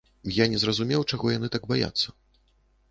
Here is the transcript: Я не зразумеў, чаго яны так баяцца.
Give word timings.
Я 0.37 0.45
не 0.53 0.61
зразумеў, 0.63 1.05
чаго 1.13 1.35
яны 1.37 1.47
так 1.59 1.69
баяцца. 1.75 2.07